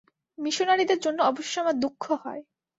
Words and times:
মিশনরীদের 0.37 0.99
জন্য 0.99 1.19
অবশ্য 1.23 1.53
আমার 1.59 1.75
দুঃখ 1.79 2.03
হয়। 2.23 2.41